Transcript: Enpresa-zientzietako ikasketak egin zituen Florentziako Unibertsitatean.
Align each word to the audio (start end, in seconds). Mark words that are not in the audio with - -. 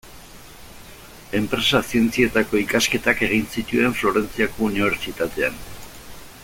Enpresa-zientzietako 1.39 2.61
ikasketak 2.63 3.23
egin 3.29 3.47
zituen 3.57 3.97
Florentziako 4.01 4.69
Unibertsitatean. 4.73 5.65